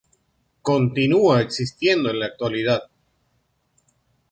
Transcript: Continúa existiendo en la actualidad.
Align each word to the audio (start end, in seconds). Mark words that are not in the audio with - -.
Continúa 0.63 1.41
existiendo 1.41 2.09
en 2.09 2.21
la 2.21 2.25
actualidad. 2.25 2.89